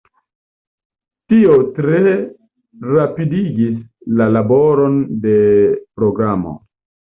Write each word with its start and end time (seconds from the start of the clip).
Tio 1.33 1.57
tre 1.75 1.99
rapidigis 2.95 3.77
la 4.23 4.29
laboron 4.39 4.99
de 5.29 5.37
programo. 6.03 6.59